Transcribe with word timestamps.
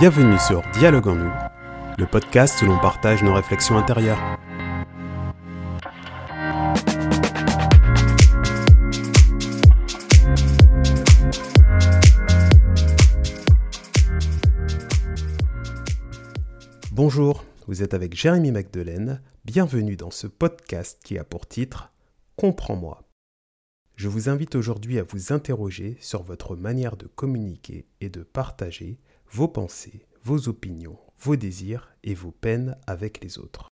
Bienvenue 0.00 0.38
sur 0.38 0.62
Dialogue 0.72 1.08
en 1.08 1.14
nous, 1.14 1.32
le 1.98 2.06
podcast 2.06 2.62
où 2.62 2.64
l'on 2.64 2.78
partage 2.78 3.22
nos 3.22 3.34
réflexions 3.34 3.76
intérieures. 3.76 4.18
Bonjour, 16.90 17.44
vous 17.66 17.82
êtes 17.82 17.92
avec 17.92 18.16
Jérémy 18.16 18.52
Magdelaine. 18.52 19.20
Bienvenue 19.44 19.96
dans 19.96 20.10
ce 20.10 20.26
podcast 20.26 20.98
qui 21.04 21.18
a 21.18 21.24
pour 21.24 21.46
titre 21.46 21.92
Comprends-moi. 22.36 23.02
Je 23.96 24.08
vous 24.08 24.30
invite 24.30 24.54
aujourd'hui 24.54 24.98
à 24.98 25.02
vous 25.02 25.34
interroger 25.34 25.98
sur 26.00 26.22
votre 26.22 26.56
manière 26.56 26.96
de 26.96 27.06
communiquer 27.06 27.86
et 28.00 28.08
de 28.08 28.22
partager 28.22 28.98
vos 29.32 29.46
pensées, 29.46 30.06
vos 30.24 30.48
opinions, 30.48 30.98
vos 31.20 31.36
désirs 31.36 31.94
et 32.02 32.14
vos 32.14 32.32
peines 32.32 32.76
avec 32.88 33.22
les 33.22 33.38
autres. 33.38 33.68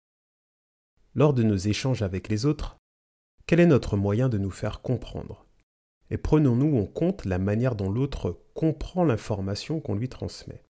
Lors 1.13 1.35
de 1.35 1.43
nos 1.43 1.55
échanges 1.55 2.01
avec 2.01 2.27
les 2.27 2.47
autres, 2.47 2.77
quel 3.45 3.59
est 3.59 3.67
notre 3.67 3.95
moyen 3.95 4.29
de 4.29 4.39
nous 4.39 4.49
faire 4.49 4.81
comprendre? 4.81 5.45
Et 6.09 6.17
prenons-nous 6.17 6.79
en 6.79 6.85
compte 6.85 7.25
la 7.25 7.37
manière 7.37 7.75
dont 7.75 7.91
l'autre 7.91 8.41
comprend 8.55 9.03
l'information 9.03 9.79
qu'on 9.79 9.93
lui 9.93 10.09
transmet 10.09 10.63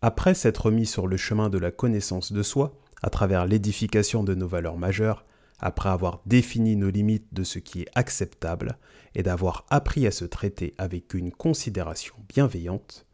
Après 0.00 0.32
s'être 0.32 0.70
mis 0.70 0.86
sur 0.86 1.06
le 1.06 1.18
chemin 1.18 1.50
de 1.50 1.58
la 1.58 1.70
connaissance 1.70 2.32
de 2.32 2.42
soi, 2.42 2.80
à 3.02 3.10
travers 3.10 3.44
l'édification 3.44 4.24
de 4.24 4.34
nos 4.34 4.48
valeurs 4.48 4.78
majeures, 4.78 5.26
après 5.58 5.90
avoir 5.90 6.22
défini 6.24 6.76
nos 6.76 6.90
limites 6.90 7.32
de 7.34 7.44
ce 7.44 7.58
qui 7.58 7.82
est 7.82 7.88
acceptable 7.94 8.78
et 9.14 9.22
d'avoir 9.22 9.66
appris 9.68 10.06
à 10.06 10.10
se 10.10 10.24
traiter 10.24 10.74
avec 10.78 11.12
une 11.12 11.30
considération 11.30 12.14
bienveillante, 12.28 13.06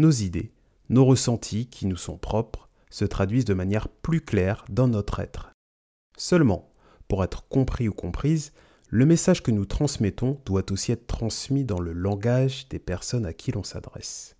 nos 0.00 0.10
idées, 0.10 0.52
nos 0.88 1.04
ressentis 1.04 1.68
qui 1.68 1.86
nous 1.86 1.96
sont 1.96 2.18
propres, 2.18 2.68
se 2.90 3.04
traduisent 3.04 3.44
de 3.44 3.54
manière 3.54 3.88
plus 3.88 4.20
claire 4.20 4.64
dans 4.68 4.88
notre 4.88 5.20
être. 5.20 5.52
Seulement, 6.16 6.72
pour 7.06 7.22
être 7.22 7.46
compris 7.48 7.88
ou 7.88 7.92
comprise, 7.92 8.52
le 8.88 9.06
message 9.06 9.42
que 9.42 9.52
nous 9.52 9.66
transmettons 9.66 10.40
doit 10.44 10.72
aussi 10.72 10.90
être 10.90 11.06
transmis 11.06 11.64
dans 11.64 11.78
le 11.78 11.92
langage 11.92 12.68
des 12.68 12.80
personnes 12.80 13.26
à 13.26 13.32
qui 13.32 13.52
l'on 13.52 13.62
s'adresse. 13.62 14.36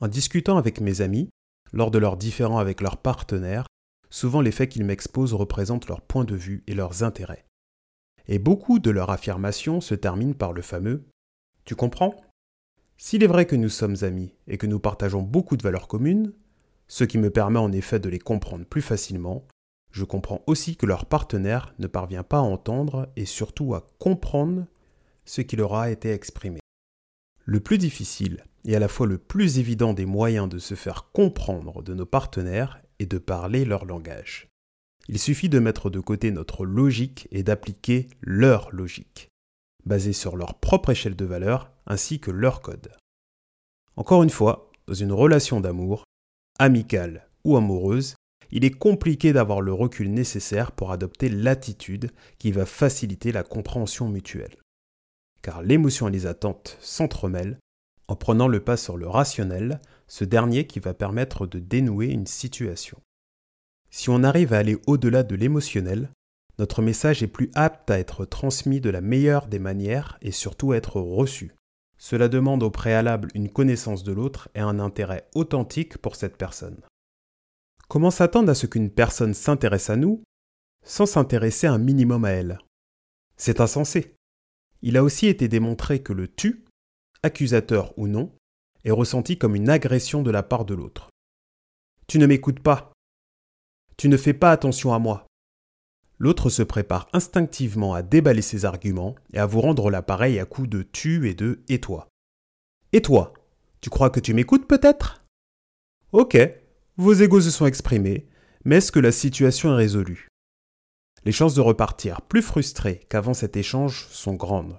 En 0.00 0.06
discutant 0.06 0.56
avec 0.56 0.80
mes 0.80 1.00
amis, 1.00 1.28
lors 1.72 1.90
de 1.90 1.98
leurs 1.98 2.16
différends 2.16 2.58
avec 2.58 2.80
leurs 2.80 2.96
partenaires, 2.96 3.66
souvent 4.08 4.40
les 4.40 4.52
faits 4.52 4.70
qu'ils 4.70 4.84
m'exposent 4.84 5.34
représentent 5.34 5.88
leur 5.88 6.00
point 6.00 6.24
de 6.24 6.36
vue 6.36 6.62
et 6.68 6.74
leurs 6.74 7.02
intérêts. 7.02 7.44
Et 8.28 8.38
beaucoup 8.38 8.78
de 8.78 8.90
leurs 8.90 9.10
affirmations 9.10 9.80
se 9.80 9.94
terminent 9.94 10.34
par 10.34 10.52
le 10.52 10.62
fameux 10.62 11.08
Tu 11.64 11.74
comprends? 11.74 12.14
S'il 13.02 13.24
est 13.24 13.28
vrai 13.28 13.46
que 13.46 13.56
nous 13.56 13.70
sommes 13.70 13.96
amis 14.02 14.34
et 14.46 14.58
que 14.58 14.66
nous 14.66 14.78
partageons 14.78 15.22
beaucoup 15.22 15.56
de 15.56 15.62
valeurs 15.62 15.88
communes, 15.88 16.34
ce 16.86 17.04
qui 17.04 17.16
me 17.16 17.30
permet 17.30 17.58
en 17.58 17.72
effet 17.72 17.98
de 17.98 18.10
les 18.10 18.18
comprendre 18.18 18.66
plus 18.66 18.82
facilement, 18.82 19.46
je 19.90 20.04
comprends 20.04 20.42
aussi 20.46 20.76
que 20.76 20.84
leur 20.84 21.06
partenaire 21.06 21.74
ne 21.78 21.86
parvient 21.86 22.22
pas 22.22 22.36
à 22.36 22.42
entendre 22.42 23.10
et 23.16 23.24
surtout 23.24 23.74
à 23.74 23.86
comprendre 23.98 24.66
ce 25.24 25.40
qui 25.40 25.56
leur 25.56 25.74
a 25.76 25.90
été 25.90 26.12
exprimé. 26.12 26.60
Le 27.46 27.60
plus 27.60 27.78
difficile 27.78 28.44
et 28.66 28.76
à 28.76 28.78
la 28.78 28.88
fois 28.88 29.06
le 29.06 29.16
plus 29.16 29.58
évident 29.58 29.94
des 29.94 30.04
moyens 30.04 30.50
de 30.50 30.58
se 30.58 30.74
faire 30.74 31.10
comprendre 31.14 31.82
de 31.82 31.94
nos 31.94 32.06
partenaires 32.06 32.82
est 32.98 33.10
de 33.10 33.18
parler 33.18 33.64
leur 33.64 33.86
langage. 33.86 34.46
Il 35.08 35.18
suffit 35.18 35.48
de 35.48 35.58
mettre 35.58 35.88
de 35.88 36.00
côté 36.00 36.32
notre 36.32 36.66
logique 36.66 37.28
et 37.32 37.42
d'appliquer 37.42 38.08
leur 38.20 38.70
logique 38.72 39.29
basés 39.86 40.12
sur 40.12 40.36
leur 40.36 40.54
propre 40.54 40.90
échelle 40.90 41.16
de 41.16 41.24
valeur 41.24 41.70
ainsi 41.86 42.20
que 42.20 42.30
leur 42.30 42.60
code. 42.60 42.92
Encore 43.96 44.22
une 44.22 44.30
fois, 44.30 44.70
dans 44.86 44.94
une 44.94 45.12
relation 45.12 45.60
d'amour, 45.60 46.04
amicale 46.58 47.28
ou 47.44 47.56
amoureuse, 47.56 48.14
il 48.50 48.64
est 48.64 48.70
compliqué 48.70 49.32
d'avoir 49.32 49.60
le 49.60 49.72
recul 49.72 50.12
nécessaire 50.12 50.72
pour 50.72 50.92
adopter 50.92 51.28
l'attitude 51.28 52.10
qui 52.38 52.50
va 52.52 52.66
faciliter 52.66 53.32
la 53.32 53.42
compréhension 53.42 54.08
mutuelle. 54.08 54.56
Car 55.42 55.62
l'émotion 55.62 56.08
et 56.08 56.10
les 56.10 56.26
attentes 56.26 56.76
s'entremêlent 56.80 57.58
en 58.08 58.16
prenant 58.16 58.48
le 58.48 58.58
pas 58.58 58.76
sur 58.76 58.96
le 58.96 59.06
rationnel, 59.06 59.80
ce 60.08 60.24
dernier 60.24 60.66
qui 60.66 60.80
va 60.80 60.94
permettre 60.94 61.46
de 61.46 61.60
dénouer 61.60 62.06
une 62.08 62.26
situation. 62.26 62.98
Si 63.90 64.10
on 64.10 64.24
arrive 64.24 64.52
à 64.52 64.58
aller 64.58 64.76
au-delà 64.88 65.22
de 65.22 65.36
l'émotionnel, 65.36 66.10
notre 66.60 66.82
message 66.82 67.22
est 67.22 67.26
plus 67.26 67.50
apte 67.54 67.90
à 67.90 67.98
être 67.98 68.26
transmis 68.26 68.82
de 68.82 68.90
la 68.90 69.00
meilleure 69.00 69.46
des 69.46 69.58
manières 69.58 70.18
et 70.20 70.30
surtout 70.30 70.74
être 70.74 71.00
reçu. 71.00 71.54
Cela 71.96 72.28
demande 72.28 72.62
au 72.62 72.70
préalable 72.70 73.30
une 73.34 73.48
connaissance 73.48 74.04
de 74.04 74.12
l'autre 74.12 74.50
et 74.54 74.60
un 74.60 74.78
intérêt 74.78 75.26
authentique 75.34 75.96
pour 75.96 76.16
cette 76.16 76.36
personne. 76.36 76.82
Comment 77.88 78.10
s'attendre 78.10 78.50
à 78.50 78.54
ce 78.54 78.66
qu'une 78.66 78.90
personne 78.90 79.32
s'intéresse 79.32 79.88
à 79.88 79.96
nous 79.96 80.22
sans 80.84 81.06
s'intéresser 81.06 81.66
un 81.66 81.78
minimum 81.78 82.26
à 82.26 82.32
elle? 82.32 82.58
C'est 83.38 83.62
insensé. 83.62 84.14
Il 84.82 84.98
a 84.98 85.02
aussi 85.02 85.28
été 85.28 85.48
démontré 85.48 86.02
que 86.02 86.12
le 86.12 86.28
tu, 86.28 86.66
accusateur 87.22 87.98
ou 87.98 88.06
non, 88.06 88.36
est 88.84 88.90
ressenti 88.90 89.38
comme 89.38 89.56
une 89.56 89.70
agression 89.70 90.22
de 90.22 90.30
la 90.30 90.42
part 90.42 90.66
de 90.66 90.74
l'autre. 90.74 91.08
Tu 92.06 92.18
ne 92.18 92.26
m'écoutes 92.26 92.60
pas. 92.60 92.92
Tu 93.96 94.10
ne 94.10 94.18
fais 94.18 94.34
pas 94.34 94.52
attention 94.52 94.92
à 94.92 94.98
moi. 94.98 95.26
L'autre 96.22 96.50
se 96.50 96.62
prépare 96.62 97.08
instinctivement 97.14 97.94
à 97.94 98.02
déballer 98.02 98.42
ses 98.42 98.66
arguments 98.66 99.14
et 99.32 99.38
à 99.38 99.46
vous 99.46 99.62
rendre 99.62 99.90
l'appareil 99.90 100.38
à 100.38 100.44
coups 100.44 100.68
de 100.68 100.82
tu 100.82 101.26
et 101.26 101.34
de 101.34 101.64
et 101.70 101.80
toi. 101.80 102.08
Et 102.92 103.00
toi 103.00 103.32
Tu 103.80 103.88
crois 103.88 104.10
que 104.10 104.20
tu 104.20 104.34
m'écoutes 104.34 104.68
peut-être? 104.68 105.24
Ok, 106.12 106.36
vos 106.98 107.14
égos 107.14 107.40
se 107.40 107.50
sont 107.50 107.64
exprimés, 107.64 108.28
mais 108.66 108.76
est-ce 108.76 108.92
que 108.92 109.00
la 109.00 109.12
situation 109.12 109.72
est 109.72 109.76
résolue? 109.76 110.28
Les 111.24 111.32
chances 111.32 111.54
de 111.54 111.62
repartir 111.62 112.20
plus 112.20 112.42
frustré 112.42 113.00
qu'avant 113.08 113.32
cet 113.32 113.56
échange 113.56 114.06
sont 114.10 114.34
grandes. 114.34 114.78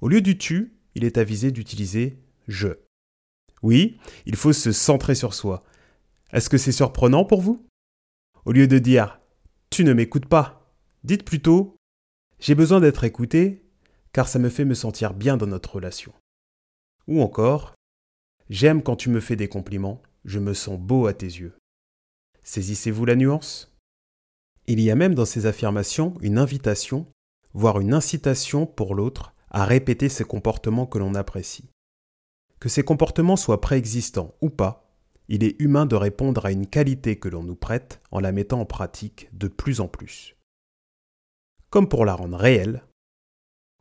Au 0.00 0.08
lieu 0.08 0.20
du 0.20 0.38
tu, 0.38 0.78
il 0.94 1.04
est 1.04 1.18
avisé 1.18 1.50
d'utiliser 1.50 2.22
je. 2.46 2.68
Oui, 3.62 3.98
il 4.26 4.36
faut 4.36 4.52
se 4.52 4.70
centrer 4.70 5.16
sur 5.16 5.34
soi. 5.34 5.64
Est-ce 6.32 6.48
que 6.48 6.58
c'est 6.58 6.70
surprenant 6.70 7.24
pour 7.24 7.40
vous? 7.40 7.66
Au 8.44 8.52
lieu 8.52 8.68
de 8.68 8.78
dire 8.78 9.18
tu 9.72 9.84
ne 9.84 9.94
m'écoutes 9.94 10.26
pas. 10.26 10.70
Dites 11.02 11.24
plutôt 11.24 11.76
J'ai 12.38 12.54
besoin 12.54 12.78
d'être 12.78 13.04
écouté 13.04 13.64
car 14.12 14.28
ça 14.28 14.38
me 14.38 14.50
fait 14.50 14.66
me 14.66 14.74
sentir 14.74 15.14
bien 15.14 15.38
dans 15.38 15.46
notre 15.46 15.76
relation. 15.76 16.12
Ou 17.08 17.22
encore 17.22 17.74
J'aime 18.50 18.82
quand 18.82 18.96
tu 18.96 19.08
me 19.08 19.20
fais 19.20 19.34
des 19.36 19.48
compliments, 19.48 20.02
je 20.26 20.38
me 20.38 20.52
sens 20.52 20.78
beau 20.78 21.06
à 21.06 21.14
tes 21.14 21.26
yeux. 21.26 21.56
Saisissez-vous 22.44 23.06
la 23.06 23.16
nuance? 23.16 23.74
Il 24.66 24.78
y 24.78 24.90
a 24.90 24.94
même 24.94 25.14
dans 25.14 25.24
ces 25.24 25.46
affirmations 25.46 26.14
une 26.20 26.36
invitation, 26.36 27.06
voire 27.54 27.80
une 27.80 27.94
incitation 27.94 28.66
pour 28.66 28.94
l'autre 28.94 29.34
à 29.50 29.64
répéter 29.64 30.10
ces 30.10 30.24
comportements 30.24 30.86
que 30.86 30.98
l'on 30.98 31.14
apprécie. 31.14 31.70
Que 32.60 32.68
ces 32.68 32.84
comportements 32.84 33.36
soient 33.36 33.62
préexistants 33.62 34.34
ou 34.42 34.50
pas, 34.50 34.91
il 35.28 35.44
est 35.44 35.60
humain 35.60 35.86
de 35.86 35.96
répondre 35.96 36.44
à 36.44 36.52
une 36.52 36.66
qualité 36.66 37.16
que 37.16 37.28
l'on 37.28 37.42
nous 37.42 37.56
prête 37.56 38.00
en 38.10 38.20
la 38.20 38.32
mettant 38.32 38.60
en 38.60 38.66
pratique 38.66 39.28
de 39.32 39.48
plus 39.48 39.80
en 39.80 39.88
plus. 39.88 40.36
Comme 41.70 41.88
pour 41.88 42.04
la 42.04 42.14
rendre 42.14 42.36
réelle, 42.36 42.84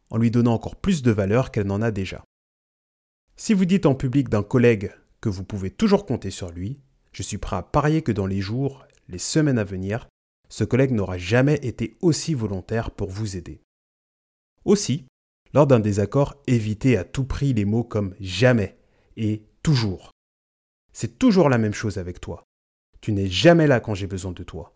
en 0.09 0.18
lui 0.18 0.31
donnant 0.31 0.53
encore 0.53 0.75
plus 0.75 1.02
de 1.02 1.12
valeur 1.12 1.52
qu'elle 1.52 1.68
n'en 1.68 1.81
a 1.81 1.91
déjà. 1.91 2.24
Si 3.35 3.53
vous 3.53 3.66
dites 3.66 3.85
en 3.85 3.96
public 3.96 4.29
d'un 4.29 4.44
collègue 4.44 4.94
que 5.19 5.29
vous 5.29 5.44
pouvez 5.44 5.72
toujours 5.72 6.06
compter 6.06 6.31
sur 6.31 6.52
lui, 6.52 6.79
je 7.12 7.24
suis 7.24 7.38
prêt 7.38 7.56
à 7.56 7.63
parier 7.63 8.02
que 8.02 8.12
dans 8.12 8.28
les 8.28 8.41
jours, 8.41 8.85
les 9.08 9.18
semaines 9.18 9.58
à 9.58 9.63
venir, 9.63 10.08
ce 10.50 10.63
collègue 10.63 10.91
n'aura 10.91 11.18
jamais 11.18 11.56
été 11.63 11.97
aussi 12.02 12.34
volontaire 12.34 12.91
pour 12.91 13.09
vous 13.09 13.38
aider. 13.38 13.62
Aussi, 14.66 15.05
lors 15.53 15.67
d'un 15.67 15.79
désaccord, 15.79 16.35
évitez 16.47 16.97
à 16.97 17.03
tout 17.03 17.26
prix 17.26 17.53
les 17.53 17.66
mots 17.66 17.84
comme 17.84 18.16
jamais 18.20 18.78
et 19.17 19.44
toujours. 19.64 20.11
C'est 20.93 21.20
toujours 21.20 21.49
la 21.49 21.58
même 21.58 21.73
chose 21.73 21.97
avec 21.97 22.20
toi. 22.20 22.43
Tu 23.02 23.11
n'es 23.11 23.28
jamais 23.28 23.67
là 23.67 23.79
quand 23.79 23.96
j'ai 23.96 24.08
besoin 24.08 24.32
de 24.32 24.43
toi. 24.43 24.76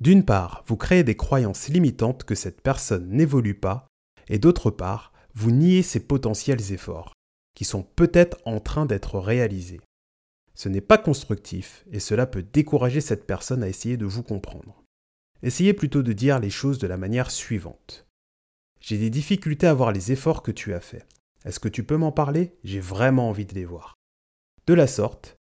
D'une 0.00 0.24
part, 0.24 0.64
vous 0.66 0.76
créez 0.76 1.02
des 1.02 1.16
croyances 1.16 1.68
limitantes 1.68 2.24
que 2.24 2.34
cette 2.34 2.60
personne 2.60 3.08
n'évolue 3.10 3.58
pas, 3.58 3.88
et 4.28 4.38
d'autre 4.38 4.70
part, 4.70 5.12
vous 5.34 5.50
niez 5.50 5.82
ses 5.82 6.00
potentiels 6.00 6.72
efforts, 6.72 7.12
qui 7.54 7.64
sont 7.64 7.82
peut-être 7.82 8.38
en 8.44 8.60
train 8.60 8.86
d'être 8.86 9.18
réalisés. 9.18 9.80
Ce 10.54 10.68
n'est 10.68 10.80
pas 10.80 10.98
constructif, 10.98 11.84
et 11.90 12.00
cela 12.00 12.26
peut 12.26 12.42
décourager 12.42 13.00
cette 13.00 13.26
personne 13.26 13.62
à 13.62 13.68
essayer 13.68 13.96
de 13.96 14.06
vous 14.06 14.22
comprendre. 14.22 14.82
Essayez 15.42 15.72
plutôt 15.72 16.02
de 16.02 16.12
dire 16.12 16.40
les 16.40 16.50
choses 16.50 16.78
de 16.78 16.86
la 16.86 16.96
manière 16.96 17.30
suivante. 17.30 18.06
J'ai 18.80 18.98
des 18.98 19.10
difficultés 19.10 19.66
à 19.66 19.74
voir 19.74 19.92
les 19.92 20.12
efforts 20.12 20.42
que 20.42 20.50
tu 20.50 20.74
as 20.74 20.80
faits. 20.80 21.06
Est-ce 21.44 21.60
que 21.60 21.68
tu 21.68 21.84
peux 21.84 21.96
m'en 21.96 22.12
parler? 22.12 22.56
J'ai 22.64 22.80
vraiment 22.80 23.28
envie 23.28 23.46
de 23.46 23.54
les 23.54 23.64
voir. 23.64 23.97
De 24.68 24.74
la 24.74 24.86
sorte, 24.86 25.38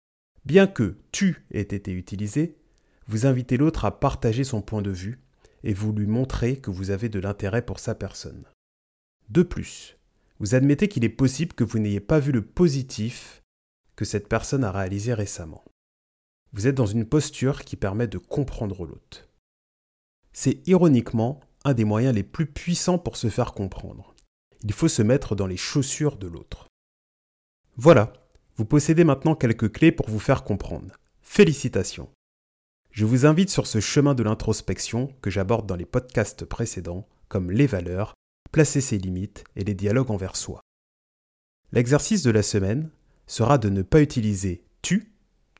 bien 0.45 0.65
que 0.65 0.97
tu 1.11 1.45
ait 1.51 1.61
été 1.61 1.91
utilisé, 1.91 2.57
vous 3.05 3.27
invitez 3.27 3.55
l'autre 3.55 3.85
à 3.85 3.99
partager 3.99 4.43
son 4.43 4.63
point 4.63 4.81
de 4.81 4.89
vue 4.89 5.21
et 5.63 5.75
vous 5.75 5.93
lui 5.93 6.07
montrez 6.07 6.57
que 6.57 6.71
vous 6.71 6.89
avez 6.89 7.07
de 7.07 7.19
l'intérêt 7.19 7.63
pour 7.63 7.77
sa 7.77 7.93
personne. 7.93 8.47
De 9.29 9.43
plus, 9.43 9.95
vous 10.39 10.55
admettez 10.55 10.87
qu'il 10.87 11.05
est 11.05 11.09
possible 11.09 11.53
que 11.53 11.63
vous 11.63 11.77
n'ayez 11.77 11.99
pas 11.99 12.19
vu 12.19 12.31
le 12.31 12.43
positif 12.43 13.43
que 13.95 14.05
cette 14.05 14.27
personne 14.27 14.63
a 14.63 14.71
réalisé 14.71 15.13
récemment. 15.13 15.63
Vous 16.51 16.65
êtes 16.65 16.73
dans 16.73 16.87
une 16.87 17.05
posture 17.05 17.63
qui 17.63 17.75
permet 17.75 18.07
de 18.07 18.17
comprendre 18.17 18.87
l'autre. 18.87 19.29
C'est 20.33 20.67
ironiquement 20.67 21.41
un 21.63 21.75
des 21.75 21.85
moyens 21.85 22.15
les 22.15 22.23
plus 22.23 22.47
puissants 22.47 22.97
pour 22.97 23.17
se 23.17 23.29
faire 23.29 23.53
comprendre. 23.53 24.15
Il 24.63 24.73
faut 24.73 24.87
se 24.87 25.03
mettre 25.03 25.35
dans 25.35 25.45
les 25.45 25.57
chaussures 25.57 26.17
de 26.17 26.25
l'autre. 26.25 26.65
Voilà, 27.77 28.13
vous 28.61 28.65
possédez 28.65 29.03
maintenant 29.03 29.33
quelques 29.33 29.71
clés 29.71 29.91
pour 29.91 30.07
vous 30.07 30.19
faire 30.19 30.43
comprendre. 30.43 30.95
Félicitations. 31.23 32.11
Je 32.91 33.05
vous 33.05 33.25
invite 33.25 33.49
sur 33.49 33.65
ce 33.65 33.79
chemin 33.79 34.13
de 34.13 34.21
l'introspection 34.21 35.15
que 35.23 35.31
j'aborde 35.31 35.65
dans 35.65 35.75
les 35.75 35.87
podcasts 35.87 36.45
précédents, 36.45 37.07
comme 37.27 37.49
les 37.49 37.65
valeurs, 37.65 38.13
placer 38.51 38.79
ses 38.79 38.99
limites 38.99 39.45
et 39.55 39.63
les 39.63 39.73
dialogues 39.73 40.11
envers 40.11 40.35
soi. 40.35 40.61
L'exercice 41.71 42.21
de 42.21 42.29
la 42.29 42.43
semaine 42.43 42.91
sera 43.25 43.57
de 43.57 43.69
ne 43.69 43.81
pas 43.81 43.99
utiliser 43.99 44.63
tu 44.83 45.11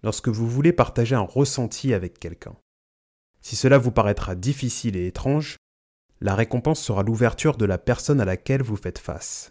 lorsque 0.04 0.28
vous 0.28 0.48
voulez 0.48 0.72
partager 0.72 1.16
un 1.16 1.22
ressenti 1.22 1.96
avec 1.96 2.20
quelqu'un. 2.20 2.56
Si 3.42 3.56
cela 3.56 3.80
vous 3.80 3.92
paraîtra 3.92 4.36
difficile 4.36 4.96
et 4.96 5.08
étrange, 5.08 5.58
la 6.20 6.36
récompense 6.36 6.80
sera 6.80 7.02
l'ouverture 7.02 7.58
de 7.58 7.66
la 7.66 7.80
personne 7.80 8.22
à 8.22 8.26
laquelle 8.26 8.62
vous 8.62 8.78
faites 8.78 9.00
face. 9.00 9.50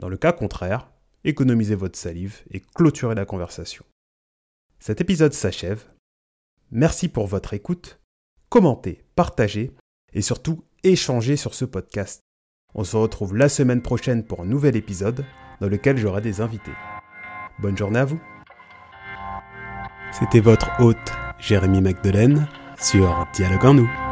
Dans 0.00 0.08
le 0.08 0.16
cas 0.16 0.32
contraire, 0.32 0.90
économisez 1.24 1.74
votre 1.74 1.98
salive 1.98 2.40
et 2.50 2.60
clôturez 2.60 3.14
la 3.14 3.24
conversation. 3.24 3.84
Cet 4.78 5.00
épisode 5.00 5.32
s'achève. 5.32 5.84
Merci 6.70 7.08
pour 7.08 7.26
votre 7.26 7.54
écoute. 7.54 8.00
Commentez, 8.48 9.04
partagez 9.14 9.72
et 10.12 10.22
surtout 10.22 10.64
échangez 10.82 11.36
sur 11.36 11.54
ce 11.54 11.64
podcast. 11.64 12.22
On 12.74 12.84
se 12.84 12.96
retrouve 12.96 13.36
la 13.36 13.48
semaine 13.48 13.82
prochaine 13.82 14.24
pour 14.24 14.40
un 14.40 14.46
nouvel 14.46 14.76
épisode 14.76 15.24
dans 15.60 15.68
lequel 15.68 15.98
j'aurai 15.98 16.20
des 16.20 16.40
invités. 16.40 16.72
Bonne 17.60 17.76
journée 17.76 18.00
à 18.00 18.04
vous. 18.04 18.20
C'était 20.12 20.40
votre 20.40 20.68
hôte 20.80 21.12
Jérémy 21.38 21.80
Magdelaine 21.80 22.48
sur 22.78 23.26
Dialogue 23.34 23.64
en 23.64 23.74
nous. 23.74 24.11